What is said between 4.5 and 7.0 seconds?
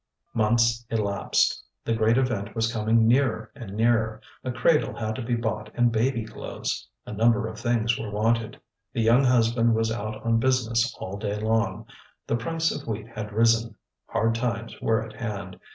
cradle had to be bought and baby clothes.